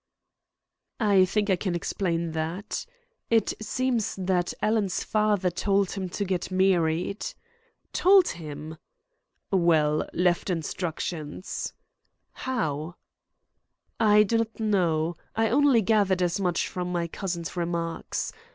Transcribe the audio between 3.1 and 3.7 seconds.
It